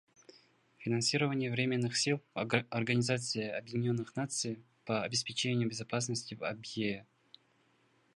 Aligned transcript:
Финансирование 0.79 1.51
Временных 1.51 1.95
сил 1.95 2.21
Организации 2.33 3.47
Объединенных 3.47 4.15
Наций 4.15 4.59
по 4.83 5.03
обеспечению 5.03 5.69
безопасности 5.69 6.33
в 6.33 6.43
Абьее. 6.43 7.05